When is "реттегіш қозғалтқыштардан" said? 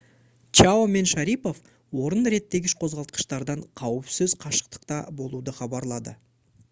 2.35-3.61